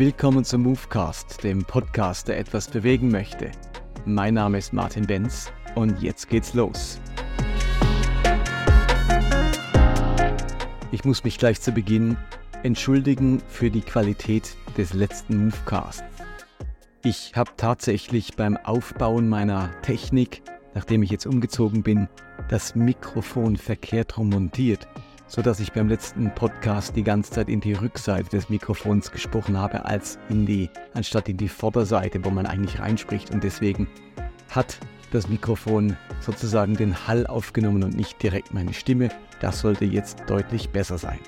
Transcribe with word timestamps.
Willkommen 0.00 0.46
zum 0.46 0.62
Movecast, 0.62 1.44
dem 1.44 1.62
Podcast, 1.62 2.28
der 2.28 2.38
etwas 2.38 2.68
bewegen 2.68 3.10
möchte. 3.10 3.50
Mein 4.06 4.32
Name 4.32 4.56
ist 4.56 4.72
Martin 4.72 5.06
Benz 5.06 5.52
und 5.74 6.00
jetzt 6.00 6.30
geht's 6.30 6.54
los. 6.54 6.98
Ich 10.90 11.04
muss 11.04 11.22
mich 11.22 11.36
gleich 11.36 11.60
zu 11.60 11.72
Beginn 11.72 12.16
entschuldigen 12.62 13.42
für 13.50 13.70
die 13.70 13.82
Qualität 13.82 14.56
des 14.78 14.94
letzten 14.94 15.44
Movecasts. 15.44 16.02
Ich 17.04 17.34
habe 17.36 17.50
tatsächlich 17.58 18.36
beim 18.36 18.56
Aufbauen 18.56 19.28
meiner 19.28 19.70
Technik, 19.82 20.40
nachdem 20.72 21.02
ich 21.02 21.10
jetzt 21.10 21.26
umgezogen 21.26 21.82
bin, 21.82 22.08
das 22.48 22.74
Mikrofon 22.74 23.58
verkehrt 23.58 24.16
rum 24.16 24.30
montiert 24.30 24.88
sodass 25.30 25.60
ich 25.60 25.72
beim 25.72 25.88
letzten 25.88 26.34
Podcast 26.34 26.96
die 26.96 27.04
ganze 27.04 27.30
Zeit 27.30 27.48
in 27.48 27.60
die 27.60 27.72
Rückseite 27.72 28.28
des 28.28 28.50
Mikrofons 28.50 29.12
gesprochen 29.12 29.56
habe, 29.56 29.84
als 29.84 30.18
in 30.28 30.44
die, 30.44 30.68
anstatt 30.92 31.28
in 31.28 31.36
die 31.36 31.48
Vorderseite, 31.48 32.24
wo 32.24 32.30
man 32.30 32.46
eigentlich 32.46 32.80
reinspricht. 32.80 33.30
Und 33.30 33.44
deswegen 33.44 33.86
hat 34.50 34.78
das 35.12 35.28
Mikrofon 35.28 35.96
sozusagen 36.20 36.74
den 36.74 37.06
Hall 37.06 37.28
aufgenommen 37.28 37.84
und 37.84 37.96
nicht 37.96 38.20
direkt 38.20 38.52
meine 38.52 38.74
Stimme. 38.74 39.08
Das 39.40 39.60
sollte 39.60 39.84
jetzt 39.84 40.24
deutlich 40.26 40.70
besser 40.70 40.98
sein. 40.98 41.20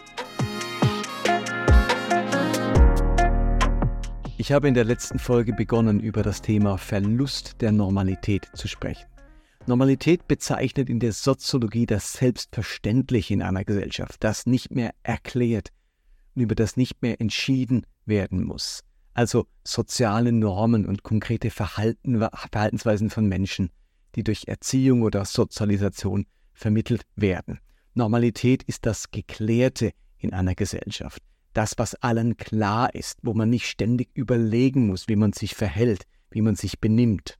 Ich 4.36 4.50
habe 4.50 4.66
in 4.66 4.74
der 4.74 4.84
letzten 4.84 5.20
Folge 5.20 5.52
begonnen, 5.52 6.00
über 6.00 6.24
das 6.24 6.42
Thema 6.42 6.76
Verlust 6.76 7.60
der 7.60 7.70
Normalität 7.70 8.48
zu 8.54 8.66
sprechen. 8.66 9.11
Normalität 9.66 10.26
bezeichnet 10.26 10.90
in 10.90 10.98
der 10.98 11.12
Soziologie 11.12 11.86
das 11.86 12.14
Selbstverständliche 12.14 13.34
in 13.34 13.42
einer 13.42 13.64
Gesellschaft, 13.64 14.16
das 14.24 14.44
nicht 14.44 14.72
mehr 14.72 14.92
erklärt 15.04 15.68
und 16.34 16.42
über 16.42 16.56
das 16.56 16.76
nicht 16.76 17.00
mehr 17.00 17.20
entschieden 17.20 17.86
werden 18.04 18.42
muss. 18.42 18.82
Also 19.14 19.46
soziale 19.62 20.32
Normen 20.32 20.84
und 20.84 21.04
konkrete 21.04 21.50
Verhalten, 21.50 22.18
Verhaltensweisen 22.50 23.08
von 23.08 23.26
Menschen, 23.26 23.70
die 24.16 24.24
durch 24.24 24.48
Erziehung 24.48 25.02
oder 25.02 25.24
Sozialisation 25.24 26.26
vermittelt 26.52 27.02
werden. 27.14 27.60
Normalität 27.94 28.64
ist 28.64 28.84
das 28.84 29.12
Geklärte 29.12 29.92
in 30.18 30.32
einer 30.32 30.56
Gesellschaft. 30.56 31.22
Das, 31.52 31.74
was 31.76 31.94
allen 31.96 32.36
klar 32.36 32.94
ist, 32.94 33.18
wo 33.22 33.32
man 33.32 33.50
nicht 33.50 33.66
ständig 33.66 34.10
überlegen 34.14 34.88
muss, 34.88 35.06
wie 35.06 35.16
man 35.16 35.32
sich 35.32 35.54
verhält, 35.54 36.04
wie 36.30 36.40
man 36.40 36.56
sich 36.56 36.80
benimmt. 36.80 37.38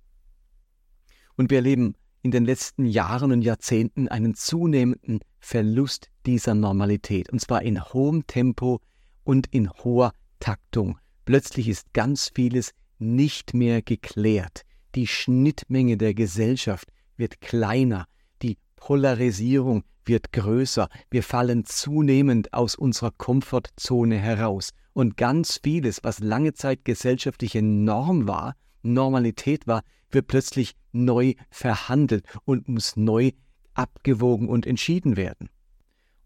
Und 1.34 1.50
wir 1.50 1.58
erleben 1.58 1.96
in 2.22 2.30
den 2.30 2.44
letzten 2.44 2.86
Jahren 2.86 3.32
und 3.32 3.42
Jahrzehnten 3.42 4.08
einen 4.08 4.34
zunehmenden 4.34 5.20
Verlust 5.40 6.08
dieser 6.24 6.54
Normalität, 6.54 7.30
und 7.32 7.40
zwar 7.40 7.62
in 7.62 7.82
hohem 7.82 8.26
Tempo 8.26 8.80
und 9.24 9.48
in 9.48 9.70
hoher 9.70 10.12
Taktung. 10.38 10.98
Plötzlich 11.24 11.68
ist 11.68 11.92
ganz 11.92 12.30
vieles 12.34 12.72
nicht 12.98 13.54
mehr 13.54 13.82
geklärt. 13.82 14.62
Die 14.94 15.06
Schnittmenge 15.06 15.96
der 15.96 16.14
Gesellschaft 16.14 16.88
wird 17.16 17.40
kleiner, 17.40 18.06
die 18.42 18.56
Polarisierung 18.76 19.84
wird 20.04 20.32
größer, 20.32 20.88
wir 21.10 21.22
fallen 21.22 21.64
zunehmend 21.64 22.52
aus 22.52 22.74
unserer 22.74 23.12
Komfortzone 23.12 24.16
heraus. 24.18 24.70
Und 24.92 25.16
ganz 25.16 25.60
vieles, 25.62 26.00
was 26.02 26.18
lange 26.18 26.52
Zeit 26.52 26.84
gesellschaftliche 26.84 27.62
Norm 27.62 28.26
war, 28.28 28.54
Normalität 28.83 29.66
war, 29.66 29.83
wird 30.11 30.27
plötzlich 30.27 30.75
neu 30.92 31.34
verhandelt 31.50 32.27
und 32.45 32.68
muss 32.68 32.96
neu 32.96 33.33
abgewogen 33.74 34.48
und 34.48 34.67
entschieden 34.67 35.17
werden. 35.17 35.48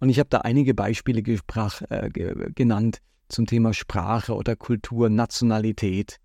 Und 0.00 0.10
ich 0.10 0.18
habe 0.18 0.28
da 0.28 0.38
einige 0.38 0.74
Beispiele 0.74 1.22
gesprach, 1.22 1.82
äh, 1.88 2.10
genannt 2.10 3.00
zum 3.28 3.46
Thema 3.46 3.72
Sprache 3.72 4.34
oder 4.34 4.56
Kultur, 4.56 5.08
Nationalität. 5.08 6.18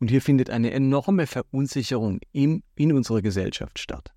Und 0.00 0.08
hier 0.08 0.22
findet 0.22 0.50
eine 0.50 0.72
enorme 0.72 1.26
Verunsicherung 1.26 2.20
in, 2.32 2.62
in 2.74 2.92
unserer 2.92 3.22
Gesellschaft 3.22 3.78
statt. 3.78 4.12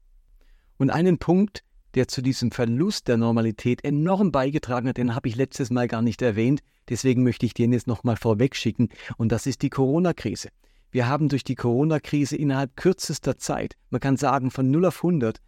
Und 0.78 0.90
einen 0.90 1.20
Punkt, 1.20 1.64
der 1.94 2.08
zu 2.08 2.22
diesem 2.22 2.52
Verlust 2.52 3.08
der 3.08 3.18
Normalität 3.18 3.84
enorm 3.84 4.32
beigetragen 4.32 4.90
hat, 4.90 4.98
den 4.98 5.16
habe 5.16 5.30
ich 5.30 5.36
letztes 5.36 5.70
Mal 5.70 5.88
gar 5.88 6.02
nicht 6.02 6.22
erwähnt, 6.22 6.62
deswegen 6.90 7.24
möchte 7.24 7.46
ich 7.46 7.54
den 7.54 7.72
jetzt 7.72 7.88
nochmal 7.88 8.18
vorweg 8.18 8.56
schicken, 8.56 8.90
und 9.18 9.32
das 9.32 9.46
ist 9.46 9.62
die 9.62 9.70
Corona-Krise. 9.70 10.50
Wir 10.96 11.10
haben 11.10 11.28
durch 11.28 11.44
die 11.44 11.56
Corona-Krise 11.56 12.38
innerhalb 12.38 12.78
kürzester 12.78 13.38
Zeit, 13.38 13.76
man 13.90 14.00
kann 14.00 14.16
sagen 14.16 14.50
von 14.50 14.72
0 14.72 14.86
auf 14.86 15.04
100, 15.04 15.42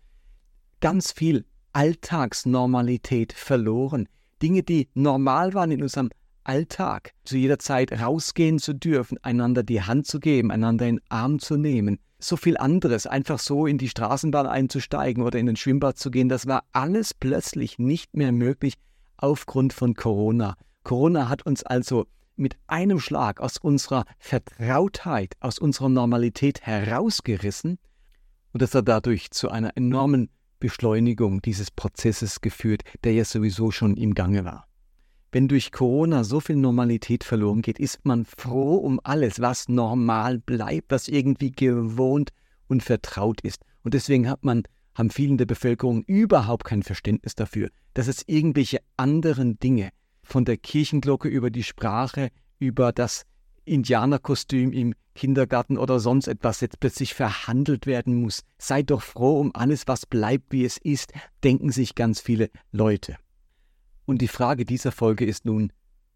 ganz 0.82 1.14
viel 1.14 1.46
Alltagsnormalität 1.72 3.32
verloren. 3.32 4.10
Dinge, 4.42 4.64
die 4.64 4.90
normal 4.94 5.54
waren 5.54 5.72
in 5.72 5.82
unserem 5.82 6.10
Alltag, 6.44 7.14
zu 7.24 7.38
jeder 7.38 7.60
Zeit 7.60 7.94
rausgehen 7.94 8.60
zu 8.60 8.74
dürfen, 8.74 9.20
einander 9.24 9.64
die 9.64 9.82
Hand 9.82 10.06
zu 10.06 10.20
geben, 10.20 10.52
einander 10.52 10.86
in 10.86 10.98
den 10.98 11.06
Arm 11.08 11.40
zu 11.40 11.56
nehmen, 11.56 12.00
so 12.20 12.36
viel 12.36 12.58
anderes, 12.58 13.08
einfach 13.08 13.40
so 13.40 13.68
in 13.68 13.78
die 13.78 13.88
Straßenbahn 13.88 14.48
einzusteigen 14.48 15.24
oder 15.24 15.40
in 15.40 15.46
den 15.46 15.56
Schwimmbad 15.56 15.98
zu 15.98 16.12
gehen, 16.12 16.28
das 16.28 16.48
war 16.48 16.66
alles 16.74 17.14
plötzlich 17.14 17.80
nicht 17.80 18.18
mehr 18.18 18.34
möglich 18.34 18.74
aufgrund 19.16 19.72
von 19.72 19.94
Corona. 19.94 20.58
Corona 20.84 21.30
hat 21.30 21.46
uns 21.46 21.64
also 21.64 22.06
mit 22.38 22.58
einem 22.68 23.00
Schlag 23.00 23.40
aus 23.40 23.58
unserer 23.58 24.06
Vertrautheit, 24.20 25.36
aus 25.40 25.60
unserer 25.60 25.90
Normalität 25.90 26.62
herausgerissen 26.62 27.80
und 28.58 28.62
das 28.62 28.74
hat 28.74 28.88
dadurch 28.88 29.30
zu 29.30 29.50
einer 29.52 29.78
enormen 29.78 30.30
Beschleunigung 30.60 31.44
dieses 31.44 31.70
Prozesses 31.70 32.42
geführt, 32.42 32.82
der 33.04 33.14
ja 33.14 33.24
sowieso 33.24 33.70
schon 33.70 33.96
im 33.98 34.16
Gange 34.16 34.46
war. 34.46 34.68
Wenn 35.32 35.48
durch 35.48 35.72
Corona 35.72 36.24
so 36.24 36.40
viel 36.40 36.56
Normalität 36.56 37.24
verloren 37.24 37.62
geht, 37.62 37.78
ist 37.78 38.04
man 38.04 38.26
froh 38.26 38.78
um 38.78 39.00
alles, 39.04 39.40
was 39.42 39.70
normal 39.70 40.40
bleibt, 40.40 40.90
was 40.90 41.08
irgendwie 41.08 41.52
gewohnt 41.52 42.32
und 42.68 42.82
vertraut 42.82 43.42
ist. 43.42 43.62
Und 43.84 43.94
deswegen 43.94 44.28
hat 44.28 44.44
man, 44.44 44.64
haben 44.96 45.12
vielen 45.12 45.38
der 45.38 45.46
Bevölkerung 45.46 46.04
überhaupt 46.06 46.64
kein 46.64 46.82
Verständnis 46.82 47.36
dafür, 47.36 47.70
dass 47.94 48.08
es 48.08 48.24
irgendwelche 48.26 48.80
anderen 48.96 49.60
Dinge, 49.60 49.92
von 50.28 50.46
der 50.46 50.58
Kirchenglocke 50.58 51.30
über 51.30 51.50
die 51.50 51.64
Sprache, 51.64 52.30
über 52.60 52.92
das 52.92 53.24
Indianerkostüm 53.66 54.72
im 54.72 54.94
Kindergarten 55.16 55.78
oder 55.78 56.00
sonst 56.00 56.28
etwas 56.28 56.62
jetzt 56.62 56.80
plötzlich 56.80 57.14
verhandelt 57.14 57.86
werden 57.86 58.16
muss. 58.16 58.44
Sei 58.58 58.84
doch 58.84 59.02
froh 59.02 59.40
um 59.40 59.56
alles, 59.56 59.88
was 59.88 60.06
bleibt, 60.06 60.52
wie 60.52 60.66
es 60.66 60.78
ist, 60.78 61.14
denken 61.44 61.72
sich 61.72 61.96
ganz 61.96 62.20
viele 62.20 62.50
Leute. 62.72 63.18
Und 64.06 64.22
die 64.22 64.28
Frage 64.28 64.66
dieser 64.66 64.92
Folge 64.92 65.26
ist 65.26 65.46
nun, 65.46 65.72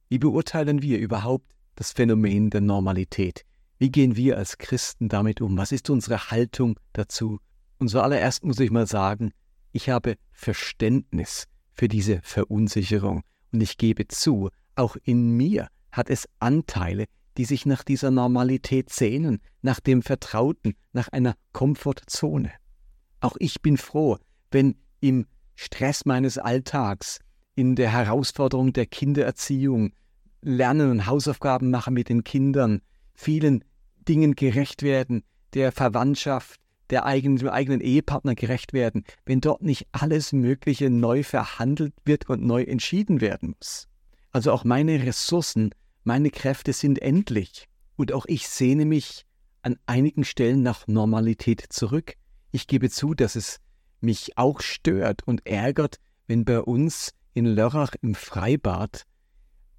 wie 0.10 0.20
beurteilen 0.20 0.82
wir 0.82 1.00
überhaupt 1.00 1.46
das 1.76 1.94
Phänomen 1.94 2.50
der 2.50 2.62
Normalität? 2.62 3.46
Wie 3.80 3.90
gehen 3.92 4.16
wir 4.16 4.38
als 4.38 4.58
Christen 4.58 5.10
damit 5.10 5.42
um? 5.42 5.58
Was 5.58 5.72
ist 5.72 5.90
unsere 5.90 6.30
Haltung 6.30 6.80
dazu? 6.94 7.40
Und 7.80 7.88
zuallererst 7.88 8.44
muss 8.44 8.60
ich 8.60 8.72
mal 8.72 8.88
sagen, 8.88 9.32
ich 9.72 9.90
habe 9.90 10.16
Verständnis 10.32 11.48
für 11.72 11.88
diese 11.88 12.20
Verunsicherung. 12.22 13.24
Und 13.52 13.62
ich 13.62 13.78
gebe 13.78 14.08
zu, 14.08 14.50
auch 14.76 14.96
in 15.04 15.36
mir 15.36 15.68
hat 15.92 16.10
es 16.10 16.28
Anteile, 16.40 17.06
die 17.38 17.46
sich 17.46 17.66
nach 17.66 17.84
dieser 17.84 18.12
Normalität 18.12 18.90
sehnen, 18.90 19.42
nach 19.62 19.80
dem 19.80 20.02
Vertrauten, 20.02 20.74
nach 20.94 21.10
einer 21.10 21.36
Komfortzone. 21.54 22.52
Auch 23.20 23.36
ich 23.40 23.62
bin 23.62 23.78
froh, 23.78 24.18
wenn 24.52 24.76
im 25.00 25.26
Stress 25.56 26.06
meines 26.06 26.38
Alltags, 26.38 27.20
in 27.56 27.76
der 27.76 27.92
Herausforderung 27.92 28.74
der 28.74 28.86
Kindererziehung, 28.86 29.94
Lernen 30.42 30.90
und 30.90 31.06
Hausaufgaben 31.06 31.70
machen 31.70 31.94
mit 31.94 32.10
den 32.10 32.24
Kindern, 32.24 32.82
vielen 33.14 33.64
Dingen 34.08 34.36
gerecht 34.36 34.82
werden, 34.82 35.24
der 35.54 35.72
Verwandtschaft, 35.72 36.61
der 36.92 37.06
eigenen, 37.06 37.38
dem 37.38 37.50
eigenen 37.50 37.82
Ehepartner 37.82 38.36
gerecht 38.36 38.74
werden, 38.74 39.04
wenn 39.26 39.42
dort 39.42 39.62
nicht 39.62 39.88
alles 39.92 40.34
Mögliche 40.34 40.90
neu 40.90 41.24
verhandelt 41.24 41.94
wird 42.06 42.30
und 42.30 42.44
neu 42.44 42.64
entschieden 42.64 43.22
werden 43.22 43.56
muss. 43.58 43.88
Also 44.32 44.52
auch 44.52 44.64
meine 44.64 45.04
Ressourcen, 45.04 45.72
meine 46.04 46.30
Kräfte 46.30 46.74
sind 46.74 47.02
endlich. 47.02 47.68
Und 47.96 48.14
auch 48.14 48.26
ich 48.28 48.48
sehne 48.48 48.86
mich 48.86 49.26
an 49.62 49.78
einigen 49.86 50.24
Stellen 50.24 50.64
nach 50.64 50.88
Normalität 50.88 51.66
zurück. 51.70 52.16
Ich 52.52 52.68
gebe 52.68 52.90
zu, 52.90 53.14
dass 53.14 53.36
es 53.36 53.60
mich 54.00 54.38
auch 54.38 54.62
stört 54.62 55.22
und 55.28 55.46
ärgert, 55.46 55.98
wenn 56.28 56.46
bei 56.46 56.60
uns 56.60 57.14
in 57.34 57.46
Lörrach 57.46 57.94
im 58.02 58.16
Freibad 58.16 59.04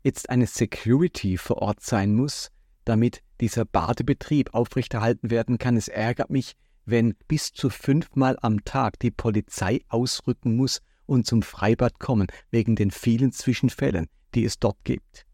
jetzt 0.03 0.31
eine 0.31 0.47
Security 0.47 1.37
vor 1.37 1.58
Ort 1.58 1.81
sein 1.82 2.15
muss, 2.15 2.50
damit 2.85 3.23
dieser 3.41 3.65
Badebetrieb 3.65 4.55
aufrechterhalten 4.55 5.31
werden 5.31 5.58
kann. 5.58 5.76
Es 5.76 5.88
ärgert 5.88 6.31
mich, 6.31 6.55
wenn 6.84 7.14
bis 7.29 7.52
zu 7.52 7.70
fünfmal 7.70 8.37
am 8.43 8.64
Tag 8.64 8.99
die 8.99 9.11
Polizei 9.11 9.81
ausrücken 9.88 10.56
muss 10.56 10.81
und 11.06 11.26
zum 11.26 11.43
Freibad 11.43 11.99
kommen, 11.99 12.26
wegen 12.50 12.76
den 12.76 12.90
vielen 12.90 13.32
Zwischenfällen, 13.32 14.08
die 14.34 14.44
es 14.44 14.58
dort 14.58 14.79
gibt. 14.84 15.26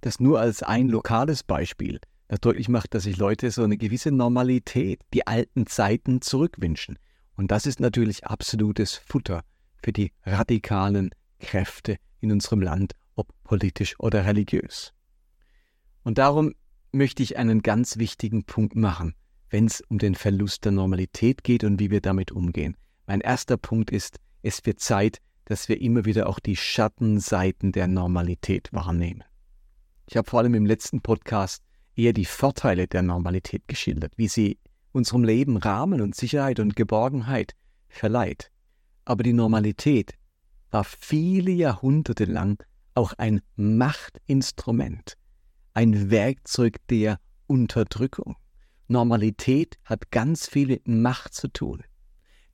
Das 0.00 0.20
nur 0.20 0.40
als 0.40 0.62
ein 0.62 0.88
lokales 0.88 1.42
Beispiel, 1.42 2.00
das 2.28 2.40
deutlich 2.40 2.68
macht, 2.68 2.94
dass 2.94 3.04
sich 3.04 3.16
Leute 3.16 3.50
so 3.50 3.62
eine 3.62 3.76
gewisse 3.76 4.10
Normalität, 4.10 5.00
die 5.12 5.26
alten 5.26 5.66
Zeiten 5.66 6.22
zurückwünschen. 6.22 6.98
Und 7.36 7.50
das 7.50 7.66
ist 7.66 7.80
natürlich 7.80 8.26
absolutes 8.26 8.94
Futter 8.94 9.42
für 9.82 9.92
die 9.92 10.12
radikalen 10.24 11.10
Kräfte 11.38 11.96
in 12.20 12.32
unserem 12.32 12.62
Land, 12.62 12.94
ob 13.14 13.28
politisch 13.44 13.98
oder 13.98 14.24
religiös. 14.24 14.92
Und 16.02 16.18
darum 16.18 16.54
möchte 16.92 17.22
ich 17.22 17.36
einen 17.36 17.62
ganz 17.62 17.98
wichtigen 17.98 18.44
Punkt 18.44 18.76
machen, 18.76 19.14
wenn 19.50 19.66
es 19.66 19.80
um 19.88 19.98
den 19.98 20.14
Verlust 20.14 20.64
der 20.64 20.72
Normalität 20.72 21.44
geht 21.44 21.64
und 21.64 21.80
wie 21.80 21.90
wir 21.90 22.00
damit 22.00 22.32
umgehen. 22.32 22.76
Mein 23.06 23.20
erster 23.20 23.56
Punkt 23.56 23.90
ist, 23.90 24.18
es 24.42 24.64
wird 24.64 24.80
Zeit, 24.80 25.18
dass 25.44 25.68
wir 25.68 25.80
immer 25.80 26.04
wieder 26.04 26.28
auch 26.28 26.40
die 26.40 26.56
Schattenseiten 26.56 27.72
der 27.72 27.86
Normalität 27.86 28.72
wahrnehmen. 28.72 29.24
Ich 30.08 30.16
habe 30.16 30.28
vor 30.28 30.40
allem 30.40 30.54
im 30.54 30.66
letzten 30.66 31.00
Podcast 31.00 31.62
eher 31.94 32.12
die 32.12 32.24
Vorteile 32.24 32.86
der 32.86 33.02
Normalität 33.02 33.66
geschildert, 33.68 34.12
wie 34.16 34.28
sie 34.28 34.58
unserem 34.92 35.24
Leben 35.24 35.56
Rahmen 35.56 36.00
und 36.00 36.14
Sicherheit 36.14 36.60
und 36.60 36.76
Geborgenheit 36.76 37.54
verleiht. 37.88 38.50
Aber 39.04 39.22
die 39.22 39.32
Normalität 39.32 40.14
war 40.70 40.84
viele 40.84 41.50
Jahrhunderte 41.50 42.24
lang 42.24 42.62
auch 42.94 43.12
ein 43.18 43.40
Machtinstrument, 43.56 45.14
ein 45.74 46.10
Werkzeug 46.10 46.76
der 46.88 47.20
Unterdrückung. 47.46 48.36
Normalität 48.88 49.78
hat 49.84 50.10
ganz 50.10 50.48
viel 50.48 50.68
mit 50.68 50.88
Macht 50.88 51.34
zu 51.34 51.48
tun. 51.48 51.82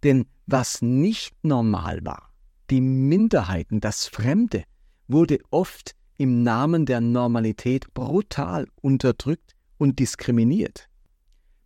Denn 0.03 0.27
was 0.47 0.83
nicht 0.83 1.35
normal 1.43 2.05
war, 2.05 2.33
die 2.71 2.81
Minderheiten, 2.81 3.81
das 3.81 4.07
Fremde, 4.07 4.65
wurde 5.09 5.39
oft 5.51 5.95
im 6.17 6.43
Namen 6.43 6.87
der 6.87 7.01
Normalität 7.01 7.93
brutal 7.95 8.67
unterdrückt 8.81 9.55
und 9.79 9.99
diskriminiert. 9.99 10.89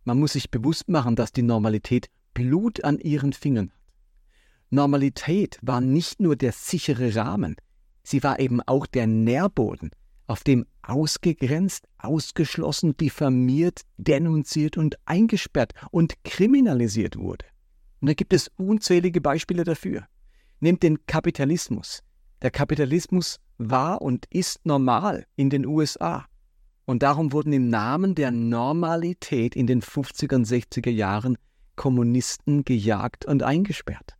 Man 0.03 0.19
muss 0.19 0.33
sich 0.33 0.51
bewusst 0.51 0.89
machen, 0.89 1.15
dass 1.15 1.31
die 1.31 1.43
Normalität 1.43 2.09
Blut 2.33 2.83
an 2.83 2.99
ihren 2.99 3.33
Fingern 3.33 3.71
hat. 3.71 3.77
Normalität 4.69 5.59
war 5.61 5.81
nicht 5.81 6.19
nur 6.19 6.35
der 6.35 6.51
sichere 6.51 7.15
Rahmen, 7.15 7.55
sie 8.03 8.21
war 8.23 8.39
eben 8.39 8.61
auch 8.61 8.85
der 8.85 9.07
Nährboden, 9.07 9.91
auf 10.27 10.43
dem 10.43 10.65
ausgegrenzt, 10.87 11.87
ausgeschlossen, 11.97 12.95
diffamiert, 12.97 13.81
denunziert 13.97 14.77
und 14.77 14.97
eingesperrt 15.05 15.73
und 15.91 16.23
kriminalisiert 16.23 17.17
wurde. 17.17 17.45
Und 17.99 18.07
da 18.09 18.13
gibt 18.13 18.33
es 18.33 18.49
unzählige 18.57 19.21
Beispiele 19.21 19.63
dafür. 19.63 20.07
Nehmt 20.59 20.83
den 20.83 21.05
Kapitalismus. 21.05 22.03
Der 22.41 22.51
Kapitalismus 22.51 23.39
war 23.57 24.01
und 24.01 24.25
ist 24.29 24.65
normal 24.65 25.25
in 25.35 25.49
den 25.49 25.65
USA. 25.65 26.25
Und 26.85 27.03
darum 27.03 27.33
wurden 27.33 27.51
im 27.53 27.69
Namen 27.69 28.15
der 28.15 28.31
Normalität 28.31 29.55
in 29.55 29.67
den 29.67 29.81
50er 29.81 30.35
und 30.35 30.47
60er 30.47 30.89
Jahren 30.89 31.37
Kommunisten 31.75 32.63
gejagt 32.63 33.25
und 33.25 33.43
eingesperrt. 33.43 34.15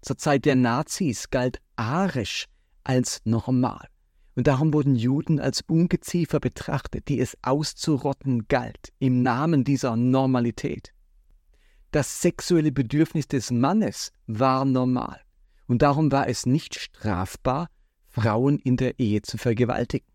Zur 0.00 0.16
Zeit 0.18 0.44
der 0.44 0.56
Nazis 0.56 1.30
galt 1.30 1.58
Arisch 1.76 2.46
als 2.84 3.20
normal. 3.24 3.86
Und 4.34 4.46
darum 4.46 4.72
wurden 4.72 4.94
Juden 4.94 5.40
als 5.40 5.62
Ungeziefer 5.68 6.40
betrachtet, 6.40 7.08
die 7.08 7.20
es 7.20 7.36
auszurotten 7.42 8.48
galt, 8.48 8.92
im 8.98 9.22
Namen 9.22 9.64
dieser 9.64 9.96
Normalität. 9.96 10.92
Das 11.90 12.22
sexuelle 12.22 12.72
Bedürfnis 12.72 13.28
des 13.28 13.50
Mannes 13.50 14.12
war 14.26 14.64
normal. 14.64 15.20
Und 15.66 15.82
darum 15.82 16.10
war 16.10 16.28
es 16.28 16.46
nicht 16.46 16.74
strafbar, 16.74 17.68
Frauen 18.08 18.58
in 18.58 18.76
der 18.76 18.98
Ehe 18.98 19.20
zu 19.22 19.36
vergewaltigen. 19.36 20.06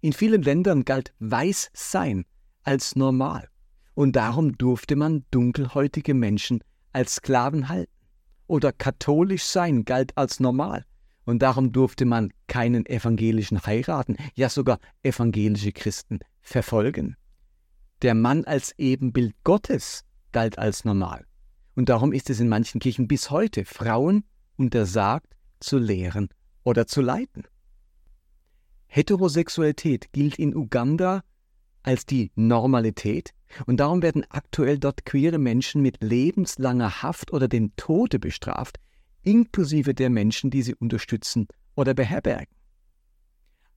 In 0.00 0.12
vielen 0.12 0.42
Ländern 0.42 0.84
galt 0.84 1.12
Weißsein 1.18 2.24
als 2.62 2.94
normal. 2.96 3.48
Und 3.94 4.14
darum 4.14 4.56
durfte 4.56 4.94
man 4.94 5.24
dunkelhäutige 5.30 6.14
Menschen 6.14 6.62
als 6.92 7.16
Sklaven 7.16 7.68
halten. 7.68 7.92
Oder 8.46 8.72
katholisch 8.72 9.44
sein 9.44 9.84
galt 9.84 10.16
als 10.16 10.38
normal. 10.38 10.84
Und 11.28 11.40
darum 11.40 11.72
durfte 11.72 12.06
man 12.06 12.32
keinen 12.46 12.86
evangelischen 12.86 13.60
heiraten, 13.66 14.16
ja 14.34 14.48
sogar 14.48 14.78
evangelische 15.02 15.72
Christen 15.72 16.20
verfolgen. 16.40 17.16
Der 18.00 18.14
Mann 18.14 18.46
als 18.46 18.72
Ebenbild 18.78 19.34
Gottes 19.44 20.06
galt 20.32 20.58
als 20.58 20.86
normal. 20.86 21.26
Und 21.76 21.90
darum 21.90 22.14
ist 22.14 22.30
es 22.30 22.40
in 22.40 22.48
manchen 22.48 22.80
Kirchen 22.80 23.08
bis 23.08 23.30
heute 23.30 23.66
Frauen 23.66 24.24
untersagt 24.56 25.36
zu 25.60 25.76
lehren 25.76 26.30
oder 26.64 26.86
zu 26.86 27.02
leiten. 27.02 27.44
Heterosexualität 28.86 30.10
gilt 30.12 30.38
in 30.38 30.56
Uganda 30.56 31.24
als 31.82 32.06
die 32.06 32.32
Normalität 32.36 33.34
und 33.66 33.80
darum 33.80 34.00
werden 34.00 34.24
aktuell 34.30 34.78
dort 34.78 35.04
queere 35.04 35.36
Menschen 35.36 35.82
mit 35.82 36.02
lebenslanger 36.02 37.02
Haft 37.02 37.34
oder 37.34 37.48
dem 37.48 37.76
Tode 37.76 38.18
bestraft, 38.18 38.78
inklusive 39.28 39.92
der 39.94 40.08
Menschen, 40.08 40.50
die 40.50 40.62
sie 40.62 40.74
unterstützen 40.74 41.48
oder 41.74 41.92
beherbergen. 41.92 42.54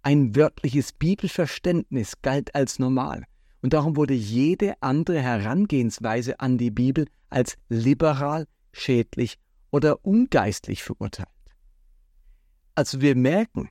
Ein 0.01 0.35
wörtliches 0.35 0.93
Bibelverständnis 0.93 2.21
galt 2.21 2.55
als 2.55 2.79
normal 2.79 3.25
und 3.61 3.73
darum 3.73 3.97
wurde 3.97 4.13
jede 4.13 4.81
andere 4.81 5.21
Herangehensweise 5.21 6.39
an 6.39 6.57
die 6.57 6.71
Bibel 6.71 7.05
als 7.29 7.57
liberal, 7.67 8.47
schädlich 8.71 9.37
oder 9.71 10.03
ungeistlich 10.05 10.83
verurteilt. 10.83 11.27
Also 12.73 13.01
wir 13.01 13.15
merken, 13.15 13.69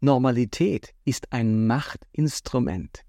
Normalität 0.00 0.94
ist 1.06 1.32
ein 1.32 1.66
Machtinstrument. 1.66 3.00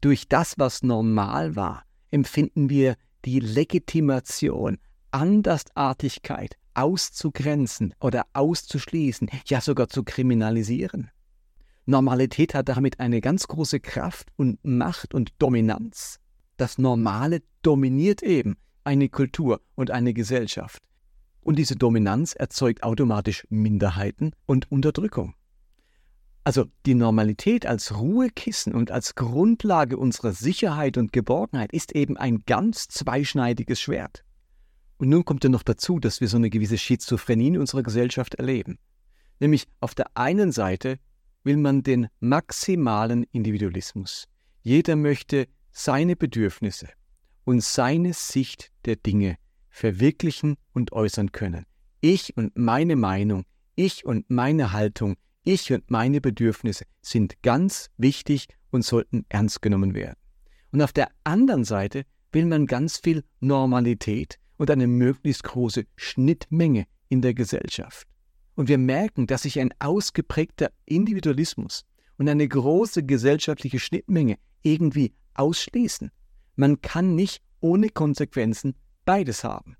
Durch 0.00 0.28
das, 0.28 0.54
was 0.56 0.82
normal 0.82 1.54
war, 1.56 1.84
empfinden 2.10 2.70
wir 2.70 2.96
die 3.24 3.38
Legitimation, 3.38 4.78
Andersartigkeit 5.10 6.56
auszugrenzen 6.74 7.94
oder 8.00 8.26
auszuschließen, 8.32 9.28
ja 9.46 9.60
sogar 9.60 9.88
zu 9.88 10.02
kriminalisieren. 10.04 11.10
Normalität 11.84 12.54
hat 12.54 12.68
damit 12.68 13.00
eine 13.00 13.20
ganz 13.20 13.48
große 13.48 13.80
Kraft 13.80 14.28
und 14.36 14.64
Macht 14.64 15.14
und 15.14 15.30
Dominanz. 15.38 16.20
Das 16.56 16.78
Normale 16.78 17.42
dominiert 17.62 18.22
eben 18.22 18.56
eine 18.84 19.08
Kultur 19.08 19.60
und 19.74 19.90
eine 19.90 20.14
Gesellschaft. 20.14 20.82
Und 21.40 21.56
diese 21.58 21.74
Dominanz 21.74 22.34
erzeugt 22.34 22.84
automatisch 22.84 23.44
Minderheiten 23.50 24.32
und 24.46 24.70
Unterdrückung. 24.70 25.34
Also 26.44 26.66
die 26.86 26.94
Normalität 26.94 27.66
als 27.66 27.96
Ruhekissen 27.96 28.74
und 28.74 28.90
als 28.90 29.14
Grundlage 29.14 29.96
unserer 29.96 30.32
Sicherheit 30.32 30.98
und 30.98 31.12
Geborgenheit 31.12 31.72
ist 31.72 31.92
eben 31.92 32.16
ein 32.16 32.42
ganz 32.46 32.88
zweischneidiges 32.88 33.80
Schwert. 33.80 34.24
Und 35.02 35.08
nun 35.08 35.24
kommt 35.24 35.42
ja 35.42 35.50
noch 35.50 35.64
dazu, 35.64 35.98
dass 35.98 36.20
wir 36.20 36.28
so 36.28 36.36
eine 36.36 36.48
gewisse 36.48 36.78
Schizophrenie 36.78 37.48
in 37.48 37.58
unserer 37.58 37.82
Gesellschaft 37.82 38.36
erleben. 38.36 38.78
Nämlich 39.40 39.66
auf 39.80 39.96
der 39.96 40.16
einen 40.16 40.52
Seite 40.52 41.00
will 41.42 41.56
man 41.56 41.82
den 41.82 42.06
maximalen 42.20 43.24
Individualismus. 43.32 44.28
Jeder 44.60 44.94
möchte 44.94 45.48
seine 45.72 46.14
Bedürfnisse 46.14 46.86
und 47.42 47.64
seine 47.64 48.12
Sicht 48.12 48.70
der 48.84 48.94
Dinge 48.94 49.38
verwirklichen 49.70 50.54
und 50.72 50.92
äußern 50.92 51.32
können. 51.32 51.66
Ich 52.00 52.36
und 52.36 52.56
meine 52.56 52.94
Meinung, 52.94 53.44
ich 53.74 54.04
und 54.04 54.30
meine 54.30 54.72
Haltung, 54.72 55.16
ich 55.42 55.72
und 55.72 55.90
meine 55.90 56.20
Bedürfnisse 56.20 56.84
sind 57.00 57.42
ganz 57.42 57.90
wichtig 57.96 58.46
und 58.70 58.84
sollten 58.84 59.26
ernst 59.30 59.62
genommen 59.62 59.96
werden. 59.96 60.20
Und 60.70 60.80
auf 60.80 60.92
der 60.92 61.10
anderen 61.24 61.64
Seite 61.64 62.04
will 62.30 62.46
man 62.46 62.66
ganz 62.66 62.98
viel 62.98 63.24
Normalität 63.40 64.38
und 64.62 64.70
eine 64.70 64.86
möglichst 64.86 65.42
große 65.42 65.86
Schnittmenge 65.96 66.86
in 67.08 67.20
der 67.20 67.34
Gesellschaft. 67.34 68.06
Und 68.54 68.68
wir 68.68 68.78
merken, 68.78 69.26
dass 69.26 69.42
sich 69.42 69.58
ein 69.58 69.74
ausgeprägter 69.80 70.70
Individualismus 70.84 71.82
und 72.16 72.28
eine 72.28 72.46
große 72.46 73.02
gesellschaftliche 73.02 73.80
Schnittmenge 73.80 74.36
irgendwie 74.62 75.14
ausschließen. 75.34 76.12
Man 76.54 76.80
kann 76.80 77.16
nicht 77.16 77.42
ohne 77.58 77.88
Konsequenzen 77.88 78.76
beides 79.04 79.42
haben. 79.42 79.74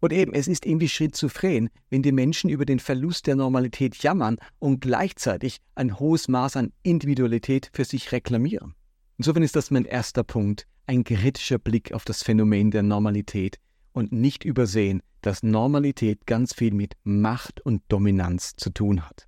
Und 0.00 0.12
eben, 0.12 0.34
es 0.34 0.48
ist 0.48 0.66
irgendwie 0.66 0.88
schizophren, 0.88 1.70
wenn 1.88 2.02
die 2.02 2.10
Menschen 2.10 2.50
über 2.50 2.64
den 2.64 2.80
Verlust 2.80 3.28
der 3.28 3.36
Normalität 3.36 4.02
jammern 4.02 4.38
und 4.58 4.80
gleichzeitig 4.80 5.58
ein 5.76 6.00
hohes 6.00 6.26
Maß 6.26 6.56
an 6.56 6.72
Individualität 6.82 7.70
für 7.72 7.84
sich 7.84 8.10
reklamieren. 8.10 8.74
Insofern 9.18 9.44
ist 9.44 9.54
das 9.54 9.70
mein 9.70 9.84
erster 9.84 10.24
Punkt, 10.24 10.66
ein 10.88 11.04
kritischer 11.04 11.60
Blick 11.60 11.92
auf 11.92 12.04
das 12.04 12.24
Phänomen 12.24 12.72
der 12.72 12.82
Normalität 12.82 13.60
und 13.98 14.12
nicht 14.12 14.44
übersehen, 14.44 15.02
dass 15.22 15.42
Normalität 15.42 16.24
ganz 16.24 16.54
viel 16.54 16.72
mit 16.72 16.94
Macht 17.02 17.60
und 17.60 17.82
Dominanz 17.88 18.54
zu 18.56 18.70
tun 18.70 19.04
hat. 19.04 19.26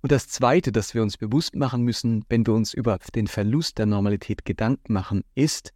Und 0.00 0.12
das 0.12 0.28
Zweite, 0.28 0.70
das 0.70 0.94
wir 0.94 1.02
uns 1.02 1.16
bewusst 1.16 1.56
machen 1.56 1.82
müssen, 1.82 2.24
wenn 2.28 2.46
wir 2.46 2.54
uns 2.54 2.72
über 2.72 2.98
den 3.14 3.26
Verlust 3.26 3.78
der 3.78 3.86
Normalität 3.86 4.44
Gedanken 4.44 4.92
machen, 4.92 5.24
ist, 5.34 5.72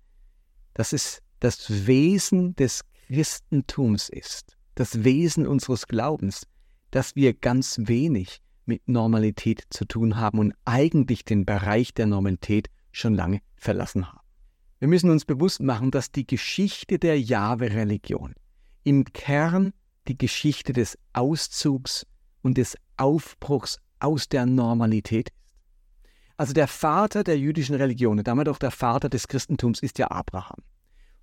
dass 0.74 0.92
es 0.92 1.22
das 1.40 1.86
Wesen 1.86 2.54
des 2.54 2.82
Christentums 3.08 4.08
ist, 4.08 4.56
das 4.76 5.02
Wesen 5.02 5.46
unseres 5.46 5.88
Glaubens, 5.88 6.46
dass 6.92 7.16
wir 7.16 7.34
ganz 7.34 7.80
wenig 7.82 8.40
mit 8.64 8.86
Normalität 8.86 9.64
zu 9.70 9.84
tun 9.84 10.16
haben 10.16 10.38
und 10.38 10.54
eigentlich 10.64 11.24
den 11.24 11.44
Bereich 11.44 11.94
der 11.94 12.06
Normalität 12.06 12.68
schon 12.92 13.14
lange 13.14 13.40
verlassen 13.56 14.06
haben. 14.08 14.15
Wir 14.78 14.88
müssen 14.88 15.10
uns 15.10 15.24
bewusst 15.24 15.62
machen, 15.62 15.90
dass 15.90 16.12
die 16.12 16.26
Geschichte 16.26 16.98
der 16.98 17.20
Jahwe-Religion 17.20 18.34
im 18.84 19.04
Kern 19.04 19.72
die 20.06 20.18
Geschichte 20.18 20.72
des 20.72 20.98
Auszugs 21.12 22.06
und 22.42 22.58
des 22.58 22.76
Aufbruchs 22.96 23.78
aus 24.00 24.28
der 24.28 24.46
Normalität 24.46 25.30
ist. 25.30 25.36
Also 26.36 26.52
der 26.52 26.68
Vater 26.68 27.24
der 27.24 27.38
jüdischen 27.38 27.74
Religion, 27.74 28.22
damit 28.22 28.48
auch 28.48 28.58
der 28.58 28.70
Vater 28.70 29.08
des 29.08 29.26
Christentums, 29.26 29.80
ist 29.80 29.98
ja 29.98 30.10
Abraham. 30.10 30.62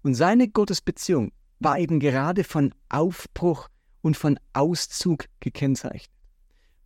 Und 0.01 0.15
seine 0.15 0.48
Gottesbeziehung 0.48 1.31
war 1.60 1.77
eben 1.77 2.00
gerade 2.00 2.43
von 2.43 2.74
Aufbruch 2.89 3.69
und 4.01 4.17
von 4.17 4.39
Auszug 4.53 5.25
gekennzeichnet. 5.39 6.10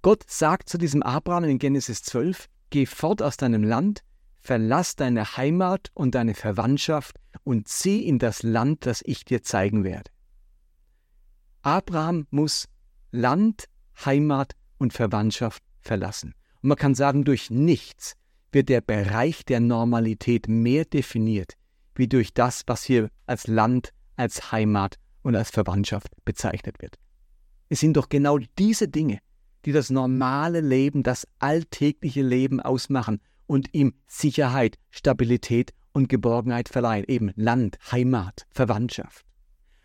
Gott 0.01 0.29
sagt 0.29 0.69
zu 0.69 0.77
diesem 0.77 1.01
Abraham 1.03 1.45
in 1.45 1.59
Genesis 1.59 2.03
12, 2.03 2.47
geh 2.69 2.85
fort 2.85 3.21
aus 3.21 3.37
deinem 3.37 3.63
Land, 3.63 4.03
verlass 4.47 4.95
deine 4.95 5.35
Heimat 5.35 5.91
und 5.93 6.15
deine 6.15 6.33
Verwandtschaft 6.33 7.17
und 7.43 7.67
zieh 7.67 8.07
in 8.07 8.17
das 8.17 8.43
Land, 8.43 8.85
das 8.85 9.03
ich 9.05 9.25
dir 9.25 9.43
zeigen 9.43 9.83
werde. 9.83 10.09
Abraham 11.63 12.27
muss 12.29 12.69
Land, 13.11 13.65
Heimat 14.05 14.53
und 14.77 14.93
Verwandtschaft 14.93 15.61
verlassen. 15.81 16.33
Und 16.61 16.69
man 16.69 16.77
kann 16.77 16.95
sagen, 16.95 17.25
durch 17.25 17.49
nichts 17.49 18.13
wird 18.53 18.69
der 18.69 18.79
Bereich 18.79 19.43
der 19.43 19.59
Normalität 19.59 20.47
mehr 20.47 20.85
definiert, 20.85 21.55
wie 21.95 22.07
durch 22.07 22.33
das, 22.33 22.63
was 22.67 22.85
hier 22.85 23.09
als 23.25 23.47
Land, 23.47 23.89
als 24.15 24.53
Heimat 24.53 24.95
und 25.23 25.35
als 25.35 25.49
Verwandtschaft 25.49 26.07
bezeichnet 26.23 26.81
wird. 26.81 26.95
Es 27.67 27.81
sind 27.81 27.97
doch 27.97 28.07
genau 28.07 28.37
diese 28.57 28.87
Dinge, 28.87 29.19
die 29.65 29.73
das 29.73 29.89
normale 29.89 30.61
Leben, 30.61 31.03
das 31.03 31.27
alltägliche 31.39 32.21
Leben 32.21 32.61
ausmachen 32.61 33.19
und 33.47 33.73
ihm 33.73 33.93
Sicherheit, 34.07 34.77
Stabilität 34.89 35.73
und 35.93 36.09
Geborgenheit 36.09 36.69
verleihen. 36.69 37.05
Eben 37.07 37.31
Land, 37.35 37.77
Heimat, 37.91 38.45
Verwandtschaft. 38.51 39.25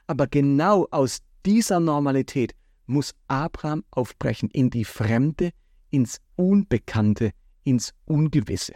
Aber 0.06 0.26
genau 0.26 0.86
aus 0.90 1.20
dieser 1.46 1.80
Normalität 1.80 2.54
muss 2.86 3.14
Abraham 3.28 3.84
aufbrechen 3.90 4.50
in 4.50 4.70
die 4.70 4.84
Fremde, 4.84 5.50
ins 5.90 6.20
Unbekannte, 6.36 7.32
ins 7.64 7.94
Ungewisse. 8.04 8.74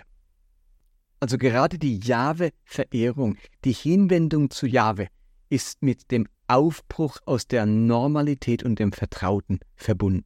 Also 1.21 1.39
gerade 1.39 1.79
die 1.79 1.99
Jahwe-Verehrung, 1.99 3.37
die 3.65 3.73
Hinwendung 3.73 4.51
zu 4.51 4.67
Jahwe 4.67 5.09
ist 5.49 5.83
mit 5.83 6.11
dem 6.11 6.27
Aufbruch 6.49 7.19
aus 7.25 7.47
der 7.47 7.67
Normalität 7.67 8.63
und 8.63 8.79
dem 8.79 8.93
Vertrauten 8.93 9.59
verbunden. 9.75 10.25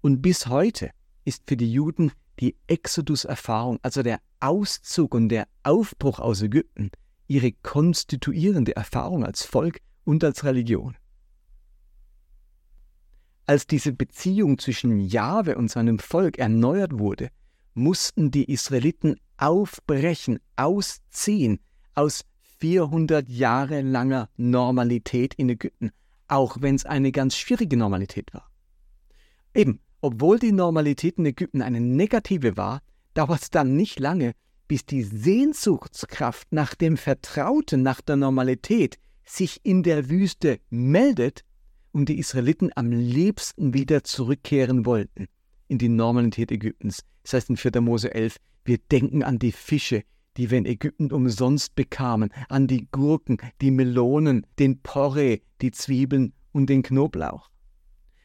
Und 0.00 0.20
bis 0.20 0.48
heute 0.48 0.90
ist 1.24 1.44
für 1.46 1.56
die 1.56 1.72
Juden 1.72 2.12
die 2.40 2.56
Exodus-Erfahrung, 2.66 3.78
also 3.82 4.02
der 4.02 4.20
Auszug 4.40 5.14
und 5.14 5.28
der 5.28 5.46
Aufbruch 5.62 6.18
aus 6.18 6.42
Ägypten, 6.42 6.90
ihre 7.26 7.52
konstituierende 7.52 8.76
Erfahrung 8.76 9.24
als 9.24 9.44
Volk 9.44 9.80
und 10.04 10.22
als 10.24 10.44
Religion. 10.44 10.96
Als 13.46 13.66
diese 13.66 13.92
Beziehung 13.92 14.58
zwischen 14.58 15.00
Jahwe 15.00 15.56
und 15.56 15.70
seinem 15.70 15.98
Volk 15.98 16.38
erneuert 16.38 16.98
wurde, 16.98 17.30
mussten 17.74 18.30
die 18.30 18.50
Israeliten 18.50 19.16
aufbrechen, 19.36 20.38
ausziehen 20.56 21.60
aus 21.94 22.24
400 22.58 23.28
Jahre 23.28 23.82
langer 23.82 24.30
Normalität 24.36 25.34
in 25.34 25.50
Ägypten, 25.50 25.90
auch 26.28 26.56
wenn 26.60 26.74
es 26.74 26.86
eine 26.86 27.12
ganz 27.12 27.36
schwierige 27.36 27.76
Normalität 27.76 28.32
war. 28.32 28.50
Eben, 29.52 29.80
obwohl 30.04 30.38
die 30.38 30.52
Normalität 30.52 31.16
in 31.16 31.24
Ägypten 31.24 31.62
eine 31.62 31.80
negative 31.80 32.58
war, 32.58 32.82
dauert 33.14 33.40
es 33.40 33.50
dann 33.50 33.74
nicht 33.74 33.98
lange, 33.98 34.32
bis 34.68 34.84
die 34.84 35.02
Sehnsuchtskraft 35.02 36.48
nach 36.52 36.74
dem 36.74 36.98
Vertrauten, 36.98 37.82
nach 37.82 38.02
der 38.02 38.16
Normalität 38.16 38.98
sich 39.24 39.60
in 39.62 39.82
der 39.82 40.10
Wüste 40.10 40.58
meldet 40.68 41.42
und 41.92 42.10
die 42.10 42.18
Israeliten 42.18 42.70
am 42.74 42.90
liebsten 42.90 43.72
wieder 43.72 44.04
zurückkehren 44.04 44.84
wollten 44.84 45.26
in 45.68 45.78
die 45.78 45.88
Normalität 45.88 46.52
Ägyptens. 46.52 47.00
Das 47.22 47.32
heißt 47.32 47.48
in 47.48 47.56
4. 47.56 47.80
Mose 47.80 48.12
11, 48.12 48.36
wir 48.66 48.76
denken 48.76 49.22
an 49.22 49.38
die 49.38 49.52
Fische, 49.52 50.02
die 50.36 50.50
wir 50.50 50.58
in 50.58 50.66
Ägypten 50.66 51.12
umsonst 51.12 51.74
bekamen, 51.76 52.28
an 52.50 52.66
die 52.66 52.88
Gurken, 52.92 53.38
die 53.62 53.70
Melonen, 53.70 54.46
den 54.58 54.82
Porree, 54.82 55.38
die 55.62 55.70
Zwiebeln 55.70 56.34
und 56.52 56.68
den 56.68 56.82
Knoblauch. 56.82 57.48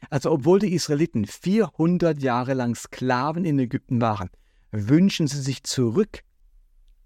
Also 0.08 0.30
obwohl 0.30 0.60
die 0.60 0.72
Israeliten 0.72 1.26
400 1.26 2.22
Jahre 2.22 2.54
lang 2.54 2.74
Sklaven 2.74 3.44
in 3.44 3.58
Ägypten 3.58 4.00
waren, 4.00 4.30
wünschen 4.70 5.26
sie 5.26 5.40
sich 5.40 5.62
zurück, 5.64 6.22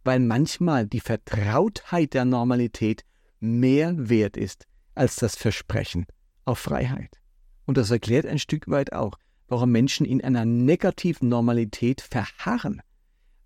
weil 0.05 0.21
manchmal 0.21 0.87
die 0.87 1.01
Vertrautheit 1.01 2.15
der 2.15 2.25
Normalität 2.25 3.05
mehr 3.41 4.09
wert 4.09 4.37
ist 4.37 4.67
als 4.95 5.17
das 5.17 5.35
Versprechen 5.35 6.07
auf 6.45 6.59
Freiheit. 6.59 7.19
Und 7.67 7.77
das 7.79 7.91
erklärt 7.91 8.27
ein 8.27 8.39
Stück 8.39 8.69
weit 8.69 8.93
auch, 8.93 9.19
warum 9.49 9.73
Menschen 9.73 10.07
in 10.07 10.23
einer 10.23 10.45
negativen 10.45 11.29
Normalität 11.29 12.01
verharren, 12.01 12.81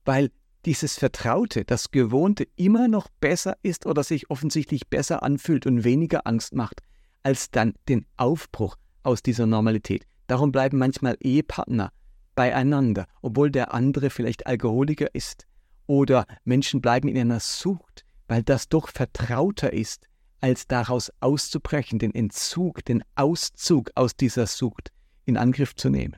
weil 0.05 0.31
dieses 0.65 0.99
Vertraute, 0.99 1.65
das 1.65 1.91
Gewohnte 1.91 2.47
immer 2.57 2.89
noch 2.89 3.09
besser 3.21 3.57
ist 3.63 3.87
oder 3.87 4.03
sich 4.03 4.31
offensichtlich 4.31 4.89
besser 4.89 5.23
anfühlt 5.23 5.67
und 5.67 5.85
weniger 5.85 6.27
Angst 6.27 6.55
macht, 6.55 6.81
als 7.23 7.51
dann 7.51 7.75
den 7.89 8.07
Aufbruch 8.17 8.77
aus 9.03 9.23
dieser 9.23 9.47
Normalität. 9.47 10.07
Darum 10.27 10.53
bleiben 10.53 10.79
manchmal 10.79 11.17
Ehepartner 11.21 11.93
beieinander, 12.35 13.07
obwohl 13.23 13.51
der 13.51 13.75
andere 13.75 14.11
vielleicht 14.11 14.47
Alkoholiker 14.47 15.15
ist. 15.15 15.47
Oder 15.87 16.27
Menschen 16.45 16.81
bleiben 16.81 17.09
in 17.09 17.19
einer 17.19 17.41
Sucht, 17.41 18.05
weil 18.29 18.43
das 18.43 18.69
doch 18.69 18.89
vertrauter 18.89 19.73
ist, 19.73 20.07
als 20.41 20.67
daraus 20.67 21.11
auszubrechen, 21.21 21.99
den 21.99 22.15
Entzug, 22.15 22.85
den 22.85 23.03
Auszug 23.17 23.91
aus 23.95 24.15
dieser 24.15 24.47
Sucht 24.47 24.93
in 25.25 25.37
Angriff 25.37 25.75
zu 25.75 25.89
nehmen. 25.89 26.17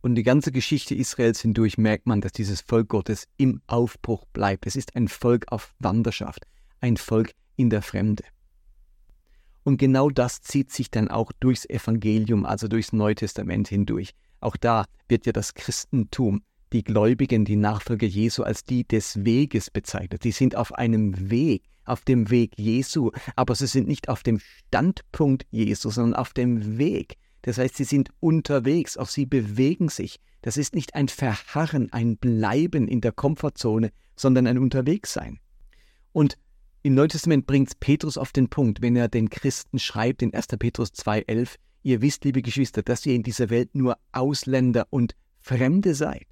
Und 0.00 0.14
die 0.14 0.22
ganze 0.22 0.52
Geschichte 0.52 0.94
Israels 0.94 1.42
hindurch 1.42 1.76
merkt 1.76 2.06
man, 2.06 2.22
dass 2.22 2.32
dieses 2.32 2.62
Volk 2.62 2.88
Gottes 2.88 3.26
im 3.36 3.60
Aufbruch 3.66 4.24
bleibt. 4.32 4.66
Es 4.66 4.76
ist 4.76 4.96
ein 4.96 5.08
Volk 5.08 5.52
auf 5.52 5.74
Wanderschaft, 5.78 6.46
ein 6.80 6.96
Volk 6.96 7.32
in 7.56 7.68
der 7.68 7.82
Fremde. 7.82 8.24
Und 9.64 9.76
genau 9.76 10.10
das 10.10 10.40
zieht 10.40 10.70
sich 10.72 10.90
dann 10.90 11.08
auch 11.08 11.32
durchs 11.40 11.68
Evangelium, 11.68 12.46
also 12.46 12.68
durchs 12.68 12.92
Neue 12.92 13.14
Testament 13.14 13.68
hindurch. 13.68 14.10
Auch 14.40 14.56
da 14.56 14.86
wird 15.08 15.26
ja 15.26 15.32
das 15.32 15.54
Christentum, 15.54 16.42
die 16.72 16.82
Gläubigen, 16.82 17.44
die 17.44 17.56
Nachfolger 17.56 18.06
Jesu 18.06 18.42
als 18.42 18.64
die 18.64 18.84
des 18.86 19.24
Weges 19.24 19.70
bezeichnet. 19.70 20.22
Sie 20.22 20.30
sind 20.30 20.56
auf 20.56 20.72
einem 20.74 21.30
Weg, 21.30 21.64
auf 21.84 22.02
dem 22.02 22.30
Weg 22.30 22.52
Jesu, 22.56 23.10
aber 23.36 23.54
sie 23.54 23.66
sind 23.66 23.88
nicht 23.88 24.08
auf 24.08 24.22
dem 24.22 24.38
Standpunkt 24.38 25.46
Jesu, 25.50 25.90
sondern 25.90 26.14
auf 26.14 26.32
dem 26.32 26.78
Weg. 26.78 27.16
Das 27.42 27.58
heißt, 27.58 27.76
sie 27.76 27.84
sind 27.84 28.10
unterwegs, 28.20 28.96
auch 28.96 29.08
sie 29.08 29.26
bewegen 29.26 29.88
sich. 29.88 30.20
Das 30.42 30.56
ist 30.56 30.74
nicht 30.74 30.94
ein 30.94 31.08
Verharren, 31.08 31.92
ein 31.92 32.16
Bleiben 32.16 32.88
in 32.88 33.00
der 33.00 33.12
Komfortzone, 33.12 33.90
sondern 34.16 34.46
ein 34.46 34.58
Unterwegssein. 34.58 35.38
Und 36.12 36.38
im 36.82 36.94
Neuen 36.94 37.10
Testament 37.10 37.46
bringt 37.46 37.78
Petrus 37.80 38.16
auf 38.16 38.32
den 38.32 38.48
Punkt, 38.48 38.80
wenn 38.80 38.96
er 38.96 39.08
den 39.08 39.28
Christen 39.28 39.78
schreibt 39.78 40.22
in 40.22 40.32
1. 40.32 40.46
Petrus 40.58 40.90
2,11, 40.94 41.56
ihr 41.82 42.00
wisst, 42.00 42.24
liebe 42.24 42.40
Geschwister, 42.40 42.82
dass 42.82 43.04
ihr 43.04 43.14
in 43.14 43.22
dieser 43.22 43.50
Welt 43.50 43.74
nur 43.74 43.98
Ausländer 44.12 44.86
und 44.88 45.14
Fremde 45.40 45.94
seid. 45.94 46.26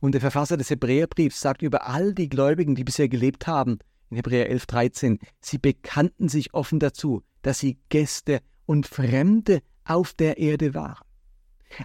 Und 0.00 0.12
der 0.12 0.20
Verfasser 0.20 0.56
des 0.56 0.70
Hebräerbriefs 0.70 1.40
sagt 1.40 1.62
über 1.62 1.86
all 1.86 2.14
die 2.14 2.28
Gläubigen, 2.28 2.74
die 2.74 2.84
bisher 2.84 3.08
gelebt 3.08 3.46
haben, 3.46 3.78
in 4.10 4.16
Hebräer 4.16 4.50
11,13, 4.50 5.20
sie 5.40 5.58
bekannten 5.58 6.28
sich 6.28 6.52
offen 6.52 6.80
dazu, 6.80 7.22
dass 7.42 7.60
sie 7.60 7.78
Gäste 7.88 8.40
und 8.66 8.88
Fremde 8.88 9.62
auf 9.84 10.14
der 10.14 10.38
Erde 10.38 10.74
waren. 10.74 11.04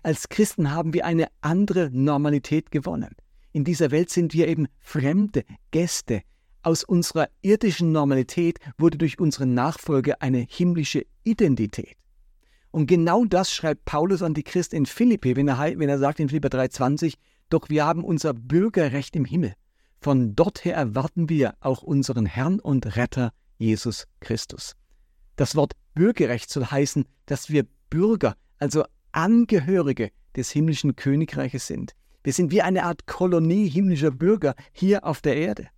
Als 0.01 0.29
Christen 0.29 0.71
haben 0.71 0.93
wir 0.93 1.05
eine 1.05 1.27
andere 1.41 1.91
Normalität 1.91 2.71
gewonnen. 2.71 3.15
In 3.51 3.63
dieser 3.63 3.91
Welt 3.91 4.09
sind 4.09 4.33
wir 4.33 4.47
eben 4.47 4.67
Fremde, 4.79 5.45
Gäste, 5.69 6.23
aus 6.65 6.83
unserer 6.83 7.29
irdischen 7.41 7.91
Normalität 7.91 8.59
wurde 8.77 8.97
durch 8.97 9.19
unsere 9.19 9.45
Nachfolge 9.45 10.21
eine 10.21 10.39
himmlische 10.49 11.05
Identität. 11.23 11.95
Und 12.71 12.87
genau 12.87 13.23
das 13.23 13.53
schreibt 13.53 13.85
Paulus 13.85 14.23
an 14.23 14.33
die 14.33 14.43
Christen 14.43 14.75
in 14.75 14.85
Philippi, 14.85 15.35
wenn 15.35 15.47
er, 15.47 15.59
wenn 15.77 15.89
er 15.89 15.99
sagt 15.99 16.19
in 16.19 16.27
Philipper 16.27 16.49
3,20, 16.49 17.13
doch 17.49 17.69
wir 17.69 17.85
haben 17.85 18.03
unser 18.03 18.33
Bürgerrecht 18.33 19.15
im 19.15 19.25
Himmel. 19.25 19.53
Von 20.01 20.35
dort 20.35 20.65
her 20.65 20.75
erwarten 20.75 21.29
wir 21.29 21.53
auch 21.59 21.83
unseren 21.83 22.25
Herrn 22.25 22.59
und 22.59 22.97
Retter 22.97 23.31
Jesus 23.57 24.07
Christus. 24.19 24.75
Das 25.35 25.55
Wort 25.55 25.73
Bürgerrecht 25.93 26.49
soll 26.49 26.65
heißen, 26.65 27.05
dass 27.27 27.49
wir 27.49 27.65
Bürger, 27.89 28.35
also 28.57 28.83
Angehörige 29.11 30.09
des 30.35 30.49
himmlischen 30.51 30.95
Königreiches 30.95 31.67
sind. 31.67 31.93
Wir 32.23 32.33
sind 32.33 32.51
wie 32.51 32.63
eine 32.63 32.83
Art 32.83 33.05
Kolonie 33.05 33.69
himmlischer 33.69 34.11
Bürger 34.11 34.55
hier 34.73 35.05
auf 35.05 35.21
der 35.21 35.37
Erde 35.37 35.69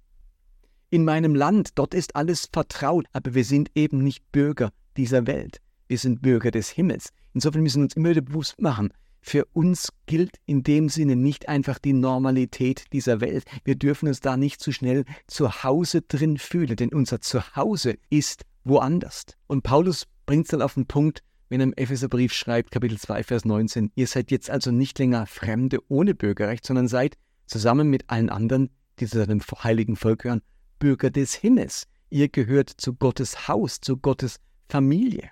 in 0.89 1.03
meinem 1.03 1.35
Land, 1.35 1.71
dort 1.75 1.93
ist 1.93 2.15
alles 2.15 2.49
vertraut, 2.51 3.05
aber 3.13 3.33
wir 3.33 3.43
sind 3.43 3.69
eben 3.75 4.03
nicht 4.03 4.31
Bürger 4.31 4.71
dieser 4.95 5.27
Welt. 5.27 5.59
Wir 5.87 5.97
sind 5.97 6.21
Bürger 6.21 6.51
des 6.51 6.69
Himmels. 6.69 7.09
Insofern 7.33 7.63
müssen 7.63 7.81
wir 7.81 7.83
uns 7.85 7.95
immer 7.95 8.09
wieder 8.09 8.21
bewusst 8.21 8.61
machen, 8.61 8.91
für 9.21 9.45
uns 9.51 9.89
gilt 10.05 10.37
in 10.45 10.63
dem 10.63 10.87
Sinne 10.87 11.17
nicht 11.17 11.49
einfach 11.49 11.79
die 11.79 11.91
Normalität 11.91 12.85
dieser 12.93 13.19
Welt. 13.19 13.43
Wir 13.65 13.75
dürfen 13.75 14.07
uns 14.07 14.21
da 14.21 14.37
nicht 14.37 14.61
zu 14.61 14.71
schnell 14.71 15.03
zu 15.27 15.63
Hause 15.63 16.01
drin 16.01 16.37
fühlen, 16.37 16.77
denn 16.77 16.93
unser 16.93 17.19
Zuhause 17.19 17.97
ist 18.09 18.45
woanders. 18.63 19.25
Und 19.47 19.63
Paulus 19.63 20.05
bringt 20.25 20.45
es 20.45 20.51
dann 20.51 20.61
auf 20.61 20.75
den 20.75 20.85
Punkt, 20.85 21.23
wenn 21.49 21.59
er 21.59 21.65
im 21.65 21.73
Epheserbrief 21.73 22.33
schreibt, 22.33 22.71
Kapitel 22.71 22.97
2, 22.97 23.23
Vers 23.23 23.43
19, 23.43 23.91
ihr 23.95 24.07
seid 24.07 24.31
jetzt 24.31 24.49
also 24.49 24.71
nicht 24.71 24.97
länger 24.99 25.25
Fremde 25.25 25.79
ohne 25.89 26.15
Bürgerrecht, 26.15 26.65
sondern 26.65 26.87
seid 26.87 27.17
zusammen 27.45 27.89
mit 27.89 28.09
allen 28.09 28.29
anderen, 28.29 28.69
die 28.99 29.07
zu 29.07 29.17
seinem 29.17 29.41
heiligen 29.41 29.97
Volk 29.97 30.21
gehören, 30.21 30.41
Bürger 30.79 31.09
des 31.09 31.33
Himmels. 31.33 31.87
Ihr 32.09 32.29
gehört 32.29 32.69
zu 32.69 32.93
Gottes 32.93 33.47
Haus, 33.47 33.81
zu 33.81 33.97
Gottes 33.97 34.39
Familie. 34.69 35.31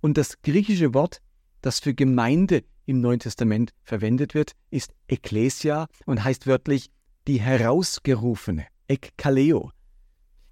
Und 0.00 0.18
das 0.18 0.42
griechische 0.42 0.94
Wort, 0.94 1.20
das 1.60 1.80
für 1.80 1.94
Gemeinde 1.94 2.64
im 2.86 3.00
Neuen 3.00 3.20
Testament 3.20 3.72
verwendet 3.82 4.34
wird, 4.34 4.52
ist 4.70 4.92
Ekklesia 5.08 5.86
und 6.06 6.22
heißt 6.22 6.46
wörtlich 6.46 6.90
die 7.26 7.40
Herausgerufene, 7.40 8.66
Ekkaleo. 8.88 9.70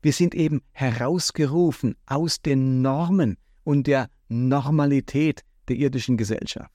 Wir 0.01 0.13
sind 0.13 0.35
eben 0.35 0.63
herausgerufen 0.73 1.97
aus 2.07 2.41
den 2.41 2.83
Normen 2.83 3.37
und 3.65 3.87
der 3.87 4.09
Normalität 4.29 5.45
der 5.69 5.77
irdischen 5.77 6.17
Gesellschaft. 6.17 6.73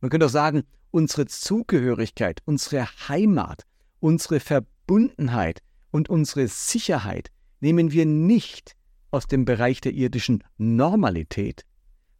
Man 0.00 0.10
könnte 0.10 0.26
auch 0.26 0.30
sagen, 0.30 0.64
unsere 0.90 1.26
Zugehörigkeit, 1.26 2.40
unsere 2.44 2.86
Heimat, 3.08 3.64
unsere 4.00 4.40
Verbundenheit 4.40 5.60
und 5.90 6.08
unsere 6.08 6.48
Sicherheit 6.48 7.30
nehmen 7.60 7.92
wir 7.92 8.06
nicht 8.06 8.76
aus 9.10 9.26
dem 9.26 9.44
Bereich 9.44 9.80
der 9.80 9.92
irdischen 9.92 10.44
Normalität, 10.58 11.64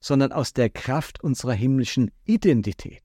sondern 0.00 0.32
aus 0.32 0.52
der 0.52 0.70
Kraft 0.70 1.22
unserer 1.22 1.52
himmlischen 1.52 2.10
Identität. 2.24 3.02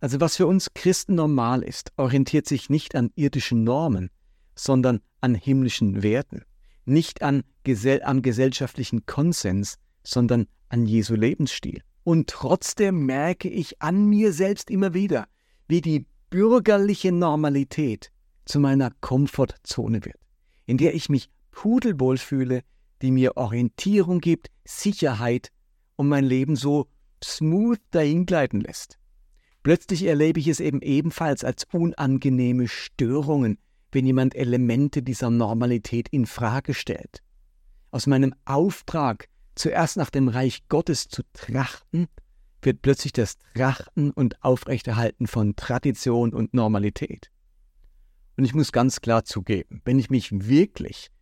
Also 0.00 0.20
was 0.20 0.36
für 0.36 0.46
uns 0.46 0.74
Christen 0.74 1.14
normal 1.14 1.62
ist, 1.62 1.92
orientiert 1.96 2.48
sich 2.48 2.68
nicht 2.70 2.96
an 2.96 3.10
irdischen 3.14 3.62
Normen, 3.62 4.10
sondern 4.56 5.00
an 5.20 5.34
himmlischen 5.34 6.02
Werten, 6.02 6.42
nicht 6.84 7.22
an, 7.22 7.44
gesell 7.62 8.02
am 8.02 8.22
gesellschaftlichen 8.22 9.06
Konsens, 9.06 9.78
sondern 10.02 10.48
an 10.68 10.86
Jesu 10.86 11.14
Lebensstil. 11.14 11.82
Und 12.04 12.28
trotzdem 12.28 13.06
merke 13.06 13.48
ich 13.48 13.80
an 13.80 14.06
mir 14.06 14.32
selbst 14.32 14.70
immer 14.70 14.92
wieder, 14.92 15.28
wie 15.68 15.80
die 15.80 16.06
bürgerliche 16.30 17.12
Normalität 17.12 18.11
zu 18.44 18.60
meiner 18.60 18.90
Komfortzone 19.00 20.04
wird, 20.04 20.18
in 20.66 20.78
der 20.78 20.94
ich 20.94 21.08
mich 21.08 21.28
pudelwohl 21.50 22.18
fühle, 22.18 22.62
die 23.02 23.10
mir 23.10 23.36
Orientierung 23.36 24.20
gibt, 24.20 24.48
Sicherheit 24.64 25.50
und 25.96 26.08
mein 26.08 26.24
Leben 26.24 26.56
so 26.56 26.88
smooth 27.22 27.78
dahingleiten 27.90 28.60
lässt. 28.60 28.98
Plötzlich 29.62 30.04
erlebe 30.04 30.40
ich 30.40 30.48
es 30.48 30.58
eben 30.58 30.80
ebenfalls 30.80 31.44
als 31.44 31.64
unangenehme 31.72 32.66
Störungen, 32.66 33.58
wenn 33.92 34.06
jemand 34.06 34.34
Elemente 34.34 35.02
dieser 35.02 35.30
Normalität 35.30 36.08
in 36.08 36.26
Frage 36.26 36.74
stellt. 36.74 37.22
Aus 37.90 38.06
meinem 38.06 38.34
Auftrag, 38.44 39.28
zuerst 39.54 39.96
nach 39.96 40.10
dem 40.10 40.28
Reich 40.28 40.66
Gottes 40.68 41.08
zu 41.08 41.22
trachten, 41.32 42.08
wird 42.62 42.82
plötzlich 42.82 43.12
das 43.12 43.36
Trachten 43.54 44.10
und 44.10 44.42
Aufrechterhalten 44.42 45.26
von 45.26 45.54
Tradition 45.56 46.32
und 46.32 46.54
Normalität. 46.54 47.30
Und 48.42 48.46
ich 48.46 48.54
muss 48.54 48.72
ganz 48.72 49.00
klar 49.00 49.24
zugeben, 49.24 49.82
wenn 49.84 50.00
ich 50.00 50.10
mich 50.10 50.32
wirklich 50.32 51.12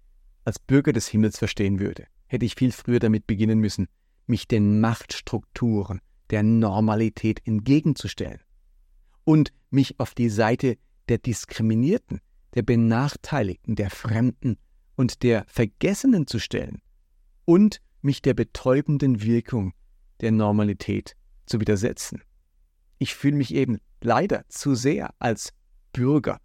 als 0.46 0.58
Bürger 0.58 0.94
des 0.94 1.06
Himmels 1.06 1.36
verstehen 1.36 1.78
würde, 1.78 2.06
hätte 2.28 2.46
ich 2.46 2.54
viel 2.54 2.72
früher 2.72 2.98
damit 2.98 3.26
beginnen 3.26 3.58
müssen, 3.58 3.88
mich 4.26 4.48
den 4.48 4.80
Machtstrukturen 4.80 6.00
der 6.30 6.42
Normalität 6.42 7.46
entgegenzustellen 7.46 8.40
und 9.24 9.52
mich 9.68 10.00
auf 10.00 10.14
die 10.14 10.30
Seite 10.30 10.78
der 11.10 11.18
Diskriminierten, 11.18 12.22
der 12.54 12.62
Benachteiligten, 12.62 13.76
der 13.76 13.90
Fremden 13.90 14.56
und 14.96 15.22
der 15.22 15.44
Vergessenen 15.46 16.26
zu 16.26 16.38
stellen 16.38 16.80
und 17.44 17.82
mich 18.00 18.22
der 18.22 18.32
betäubenden 18.32 19.20
Wirkung 19.20 19.74
der 20.22 20.32
Normalität 20.32 21.16
zu 21.44 21.60
widersetzen. 21.60 22.22
Ich 22.96 23.14
fühle 23.14 23.36
mich 23.36 23.52
eben 23.54 23.76
leider 24.00 24.48
zu 24.48 24.74
sehr 24.74 25.12
als 25.18 25.52
Bürger 25.92 26.40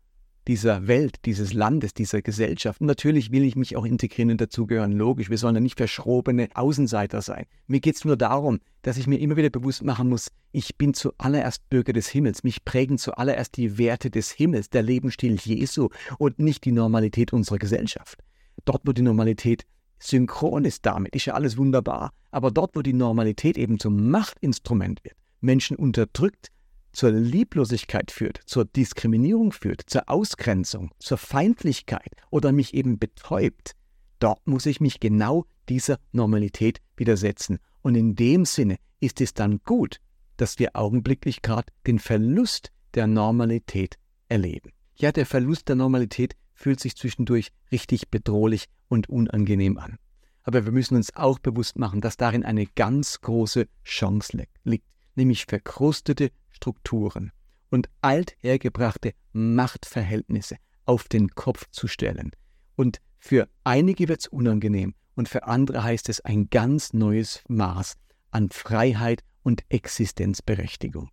dieser 0.47 0.87
Welt, 0.87 1.17
dieses 1.25 1.53
Landes, 1.53 1.93
dieser 1.93 2.21
Gesellschaft. 2.21 2.81
Und 2.81 2.87
natürlich 2.87 3.31
will 3.31 3.43
ich 3.43 3.55
mich 3.55 3.75
auch 3.75 3.85
integrieren 3.85 4.31
und 4.31 4.41
dazugehören, 4.41 4.91
logisch. 4.91 5.29
Wir 5.29 5.37
sollen 5.37 5.55
ja 5.55 5.61
nicht 5.61 5.77
verschrobene 5.77 6.49
Außenseiter 6.53 7.21
sein. 7.21 7.45
Mir 7.67 7.79
geht 7.79 7.95
es 7.95 8.05
nur 8.05 8.17
darum, 8.17 8.59
dass 8.81 8.97
ich 8.97 9.07
mir 9.07 9.19
immer 9.19 9.35
wieder 9.35 9.49
bewusst 9.49 9.83
machen 9.83 10.09
muss, 10.09 10.31
ich 10.51 10.77
bin 10.77 10.93
zuallererst 10.93 11.67
Bürger 11.69 11.91
des 11.91 12.07
Himmels. 12.07 12.43
Mich 12.43 12.63
prägen 12.63 12.97
zuallererst 12.97 13.57
die 13.57 13.77
Werte 13.77 14.09
des 14.09 14.31
Himmels, 14.31 14.69
der 14.69 14.83
Lebensstil 14.83 15.35
Jesu 15.35 15.89
und 16.17 16.39
nicht 16.39 16.63
die 16.65 16.71
Normalität 16.71 17.33
unserer 17.33 17.57
Gesellschaft. 17.57 18.19
Dort, 18.63 18.83
wo 18.85 18.93
die 18.93 19.01
Normalität 19.01 19.65
synchron 19.99 20.65
ist 20.65 20.85
damit, 20.85 21.15
ist 21.15 21.25
ja 21.25 21.33
alles 21.33 21.57
wunderbar. 21.57 22.11
Aber 22.31 22.51
dort, 22.51 22.75
wo 22.75 22.81
die 22.81 22.93
Normalität 22.93 23.57
eben 23.57 23.79
zum 23.79 24.09
Machtinstrument 24.09 25.03
wird, 25.03 25.15
Menschen 25.41 25.75
unterdrückt, 25.77 26.51
zur 26.95 27.11
Lieblosigkeit 27.11 28.09
führt, 28.09 28.39
zur 28.45 28.65
Diskriminierung 28.65 29.51
führt, 29.51 29.81
zur 29.85 30.09
Ausgrenzung, 30.09 30.91
zur 30.99 31.17
Feindlichkeit 31.17 32.11
oder 32.31 32.51
mich 32.51 32.73
eben 32.73 32.97
betäubt, 32.97 33.75
dort 34.19 34.45
muss 34.47 34.65
ich 34.65 34.79
mich 34.79 34.99
genau 34.99 35.45
dieser 35.69 35.99
Normalität 36.11 36.79
widersetzen. 36.95 37.59
Und 37.81 37.95
in 37.95 38.15
dem 38.15 38.45
Sinne 38.45 38.77
ist 38.99 39.21
es 39.21 39.33
dann 39.33 39.59
gut, 39.59 39.99
dass 40.37 40.57
wir 40.59 40.75
augenblicklich 40.75 41.41
gerade 41.41 41.71
den 41.85 41.99
Verlust 41.99 42.71
der 42.93 43.07
Normalität 43.07 43.97
erleben. 44.29 44.71
Ja, 44.95 45.11
der 45.11 45.25
Verlust 45.25 45.67
der 45.67 45.75
Normalität 45.75 46.35
fühlt 46.53 46.79
sich 46.79 46.95
zwischendurch 46.95 47.51
richtig 47.71 48.09
bedrohlich 48.09 48.65
und 48.87 49.09
unangenehm 49.09 49.77
an. 49.77 49.97
Aber 50.43 50.63
wir 50.63 50.71
müssen 50.71 50.95
uns 50.95 51.15
auch 51.15 51.39
bewusst 51.39 51.77
machen, 51.77 52.01
dass 52.01 52.17
darin 52.17 52.45
eine 52.45 52.65
ganz 52.67 53.19
große 53.19 53.67
Chance 53.83 54.45
liegt, 54.63 54.85
nämlich 55.15 55.45
verkrustete 55.45 56.31
Strukturen 56.55 57.31
und 57.69 57.89
althergebrachte 58.01 59.13
Machtverhältnisse 59.33 60.55
auf 60.85 61.07
den 61.07 61.29
Kopf 61.29 61.65
zu 61.71 61.87
stellen. 61.87 62.31
Und 62.75 63.01
für 63.17 63.49
einige 63.63 64.07
wird 64.07 64.21
es 64.21 64.27
unangenehm 64.27 64.95
und 65.15 65.29
für 65.29 65.45
andere 65.45 65.83
heißt 65.83 66.09
es 66.09 66.21
ein 66.21 66.49
ganz 66.49 66.93
neues 66.93 67.43
Maß 67.47 67.95
an 68.31 68.49
Freiheit 68.49 69.23
und 69.43 69.63
Existenzberechtigung. 69.69 71.09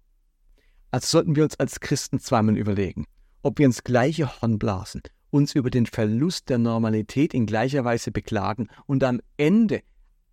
Also 0.90 1.06
sollten 1.06 1.36
wir 1.36 1.44
uns 1.44 1.58
als 1.58 1.80
Christen 1.80 2.20
zweimal 2.20 2.56
überlegen, 2.56 3.06
ob 3.42 3.58
wir 3.58 3.66
ins 3.66 3.82
gleiche 3.82 4.40
Horn 4.40 4.58
blasen, 4.58 5.02
uns 5.30 5.54
über 5.54 5.70
den 5.70 5.86
Verlust 5.86 6.48
der 6.50 6.58
Normalität 6.58 7.34
in 7.34 7.46
gleicher 7.46 7.84
Weise 7.84 8.12
beklagen 8.12 8.68
und 8.86 9.02
am 9.02 9.20
Ende 9.36 9.82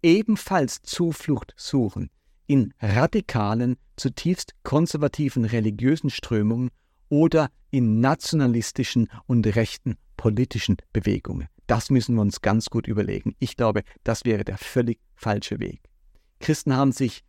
ebenfalls 0.04 0.82
Zuflucht 0.82 1.54
suchen 1.58 2.10
in 2.50 2.74
radikalen, 2.82 3.78
zutiefst 3.96 4.56
konservativen 4.64 5.46
religiösen 5.46 6.10
Strömungen 6.10 6.72
oder 7.08 7.52
in 7.70 8.00
nationalistischen 8.00 9.08
und 9.28 9.46
rechten 9.56 9.98
politischen 10.18 10.78
Bewegungen. 10.92 11.48
Das 11.68 11.92
müssen 11.92 12.16
wir 12.16 12.22
uns 12.22 12.42
ganz 12.42 12.72
gut 12.72 12.88
überlegen. 12.88 13.36
Ich 13.38 13.56
glaube, 13.56 13.84
das 14.04 14.26
wäre 14.26 14.44
der 14.44 14.58
völlig 14.58 15.00
falsche 15.14 15.60
Weg. 15.60 15.82
Christen 16.40 16.76
haben 16.76 16.92
sich 16.92 17.22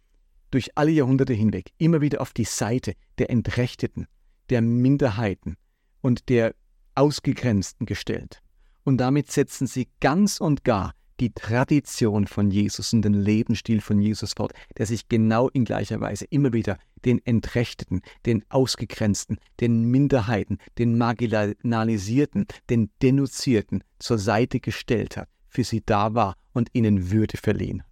durch 0.51 0.71
alle 0.79 0.91
Jahrhunderte 0.91 1.35
hinweg 1.35 1.71
immer 1.77 2.01
wieder 2.01 2.23
auf 2.23 2.33
die 2.33 2.45
Seite 2.45 2.95
der 3.19 3.29
Entrechteten, 3.29 4.07
der 4.49 4.63
Minderheiten 4.63 5.57
und 6.01 6.31
der 6.31 6.55
Ausgegrenzten 6.95 7.85
gestellt. 7.85 8.41
Und 8.85 8.97
damit 8.97 9.31
setzen 9.31 9.67
sie 9.67 9.89
ganz 10.01 10.41
und 10.41 10.65
gar 10.65 10.95
die 11.21 11.33
Tradition 11.33 12.27
von 12.27 12.51
Jesus 12.51 12.93
und 12.93 13.03
den 13.03 13.15
Lebensstil 13.15 13.81
von 13.81 14.01
Jesus 14.01 14.33
fort, 14.37 14.53
der 14.79 14.87
sich 14.87 15.09
genau 15.09 15.49
in 15.51 15.65
gleicher 15.65 16.01
Weise 16.01 16.25
immer 16.31 16.53
wieder 16.53 16.79
den 17.05 17.25
Entrechteten, 17.25 18.01
den 18.27 18.45
Ausgegrenzten, 18.49 19.39
den 19.61 19.85
Minderheiten, 19.85 20.59
den 20.79 20.97
Marginalisierten, 20.97 22.47
den 22.71 22.91
Denunzierten 23.03 23.85
zur 23.99 24.19
Seite 24.19 24.61
gestellt 24.61 25.17
hat, 25.17 25.29
für 25.49 25.65
sie 25.65 25.83
da 25.85 26.15
war 26.15 26.37
und 26.53 26.71
ihnen 26.73 27.11
Würde 27.11 27.37
verliehen 27.37 27.83
hat. 27.83 27.91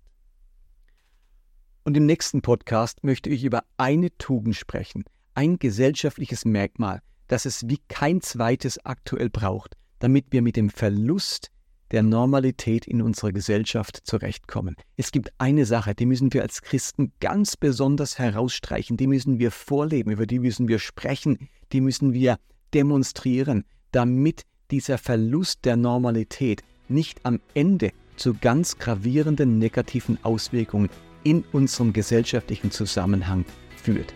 Und 1.84 1.96
im 1.96 2.06
nächsten 2.06 2.42
Podcast 2.42 3.02
möchte 3.04 3.30
ich 3.30 3.44
über 3.44 3.64
eine 3.76 4.10
Tugend 4.18 4.56
sprechen, 4.56 5.04
ein 5.34 5.58
gesellschaftliches 5.58 6.44
Merkmal, 6.44 7.00
das 7.28 7.46
es 7.46 7.68
wie 7.68 7.78
kein 7.88 8.20
zweites 8.20 8.84
aktuell 8.84 9.30
braucht, 9.30 9.76
damit 9.98 10.26
wir 10.30 10.42
mit 10.42 10.56
dem 10.56 10.70
Verlust 10.70 11.50
der 11.90 12.02
Normalität 12.02 12.86
in 12.86 13.02
unserer 13.02 13.32
Gesellschaft 13.32 14.00
zurechtkommen. 14.04 14.76
Es 14.96 15.12
gibt 15.12 15.32
eine 15.38 15.66
Sache, 15.66 15.94
die 15.94 16.06
müssen 16.06 16.32
wir 16.32 16.42
als 16.42 16.62
Christen 16.62 17.12
ganz 17.20 17.56
besonders 17.56 18.18
herausstreichen, 18.18 18.96
die 18.96 19.06
müssen 19.06 19.38
wir 19.38 19.50
vorleben, 19.50 20.10
über 20.10 20.26
die 20.26 20.38
müssen 20.38 20.68
wir 20.68 20.78
sprechen, 20.78 21.48
die 21.72 21.80
müssen 21.80 22.12
wir 22.12 22.38
demonstrieren, 22.74 23.64
damit 23.92 24.42
dieser 24.70 24.98
Verlust 24.98 25.64
der 25.64 25.76
Normalität 25.76 26.62
nicht 26.88 27.24
am 27.24 27.40
Ende 27.54 27.92
zu 28.16 28.34
ganz 28.34 28.78
gravierenden 28.78 29.58
negativen 29.58 30.18
Auswirkungen 30.24 30.90
in 31.24 31.44
unserem 31.52 31.92
gesellschaftlichen 31.92 32.70
Zusammenhang 32.70 33.44
führt. 33.82 34.12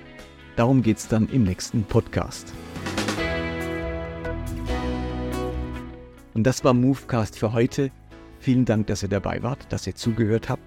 Darum 0.56 0.82
geht 0.82 0.98
es 0.98 1.08
dann 1.08 1.28
im 1.28 1.44
nächsten 1.44 1.84
Podcast. 1.84 2.52
Und 6.34 6.44
das 6.44 6.64
war 6.64 6.74
Movecast 6.74 7.38
für 7.38 7.52
heute. 7.52 7.90
Vielen 8.40 8.64
Dank, 8.64 8.86
dass 8.86 9.02
ihr 9.02 9.08
dabei 9.08 9.42
wart, 9.42 9.66
dass 9.70 9.86
ihr 9.86 9.94
zugehört 9.94 10.48
habt. 10.48 10.62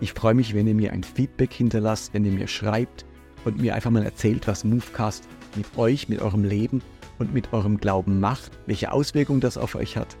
Ich 0.00 0.12
freue 0.12 0.34
mich, 0.34 0.54
wenn 0.54 0.66
ihr 0.66 0.74
mir 0.74 0.92
ein 0.92 1.02
Feedback 1.02 1.52
hinterlasst, 1.52 2.12
wenn 2.12 2.24
ihr 2.24 2.32
mir 2.32 2.48
schreibt 2.48 3.06
und 3.44 3.58
mir 3.58 3.74
einfach 3.74 3.90
mal 3.90 4.04
erzählt, 4.04 4.46
was 4.46 4.64
Movecast 4.64 5.26
mit 5.56 5.66
euch, 5.78 6.08
mit 6.08 6.20
eurem 6.20 6.44
Leben 6.44 6.82
und 7.18 7.32
mit 7.32 7.52
eurem 7.52 7.78
Glauben 7.78 8.20
macht, 8.20 8.52
welche 8.66 8.92
Auswirkungen 8.92 9.40
das 9.40 9.56
auf 9.56 9.74
euch 9.74 9.96
hat. 9.96 10.16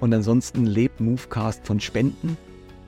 Und 0.00 0.14
ansonsten 0.14 0.64
lebt 0.64 1.00
Movecast 1.00 1.66
von 1.66 1.78
Spenden. 1.78 2.38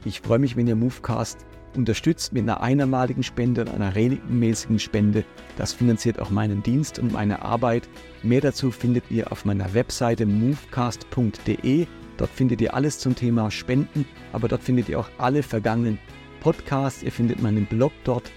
Ich 0.07 0.23
freue 0.23 0.39
mich, 0.39 0.57
wenn 0.57 0.67
ihr 0.67 0.77
Movecast 0.77 1.45
unterstützt 1.77 2.33
mit 2.33 2.43
einer 2.43 2.61
einmaligen 2.61 3.23
Spende 3.23 3.63
und 3.63 3.71
einer 3.71 3.95
regelmäßigen 3.95 4.79
Spende. 4.79 5.25
Das 5.57 5.73
finanziert 5.73 6.21
auch 6.21 6.31
meinen 6.31 6.63
Dienst 6.63 6.99
und 6.99 7.13
meine 7.13 7.43
Arbeit. 7.43 7.89
Mehr 8.23 8.41
dazu 8.41 8.71
findet 8.71 9.11
ihr 9.11 9.31
auf 9.33 9.45
meiner 9.45 9.75
Webseite 9.75 10.27
movecast.de. 10.27 11.87
Dort 12.17 12.31
findet 12.31 12.61
ihr 12.61 12.75
alles 12.75 12.99
zum 12.99 13.15
Thema 13.15 13.51
Spenden, 13.51 14.05
aber 14.33 14.49
dort 14.49 14.63
findet 14.63 14.89
ihr 14.89 15.01
auch 15.01 15.09
alle 15.19 15.43
vergangenen 15.43 15.99
Podcasts. 16.41 17.03
Ihr 17.03 17.13
findet 17.13 17.41
meinen 17.43 17.67
Blog 17.67 17.93
dort. 18.05 18.31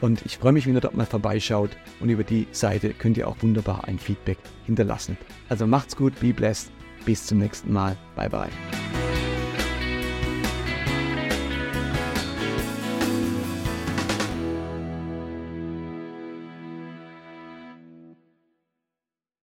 Und 0.00 0.24
ich 0.24 0.38
freue 0.38 0.52
mich, 0.52 0.66
wenn 0.66 0.74
ihr 0.74 0.80
dort 0.80 0.96
mal 0.96 1.06
vorbeischaut. 1.06 1.70
Und 2.00 2.08
über 2.08 2.24
die 2.24 2.46
Seite 2.52 2.90
könnt 2.90 3.16
ihr 3.16 3.28
auch 3.28 3.36
wunderbar 3.40 3.84
ein 3.84 3.98
Feedback 3.98 4.38
hinterlassen. 4.64 5.18
Also 5.48 5.66
macht's 5.66 5.96
gut, 5.96 6.18
be 6.20 6.32
blessed. 6.32 6.70
Bis 7.04 7.26
zum 7.26 7.38
nächsten 7.38 7.72
Mal. 7.72 7.96
Bye 8.14 8.28
bye. 8.28 8.77